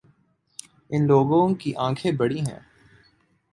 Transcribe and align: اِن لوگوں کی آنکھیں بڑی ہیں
اِن 0.89 1.01
لوگوں 1.07 1.45
کی 1.55 1.73
آنکھیں 1.77 2.11
بڑی 2.11 2.39
ہیں 2.39 2.59